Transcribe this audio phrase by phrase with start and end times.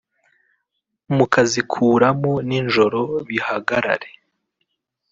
[1.15, 4.09] mukazikuramo ninjoro bihagarare